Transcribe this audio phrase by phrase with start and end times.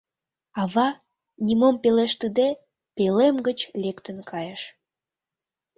[0.61, 0.87] Ава,
[1.45, 2.49] нимом пелештыде,
[2.95, 4.61] пӧлем гыч лектын кайыш.